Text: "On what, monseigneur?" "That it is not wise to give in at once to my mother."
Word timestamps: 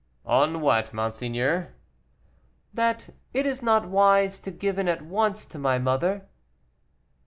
"On 0.25 0.61
what, 0.61 0.93
monseigneur?" 0.95 1.75
"That 2.73 3.13
it 3.35 3.45
is 3.45 3.61
not 3.61 3.87
wise 3.87 4.39
to 4.39 4.49
give 4.49 4.79
in 4.79 4.87
at 4.87 5.03
once 5.03 5.45
to 5.45 5.59
my 5.59 5.77
mother." 5.77 6.27